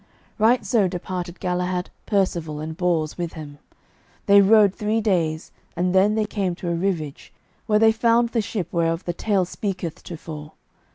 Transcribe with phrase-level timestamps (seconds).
[0.39, 3.59] Right so departed Galahad, Percivale and Bors with him.
[4.25, 7.31] They rode three days, and then they came to a rivage,
[7.67, 10.53] where they found the ship whereof the tale speaketh tofore.